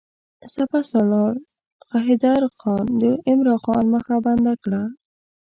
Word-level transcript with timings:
سپه 0.53 0.79
سالار 0.91 1.33
غلام 1.37 2.01
حیدرخان 2.05 2.85
د 3.01 3.03
عمرا 3.29 3.55
خان 3.63 3.83
مخه 3.93 4.15
بنده 4.25 4.53
کړه. 4.63 4.83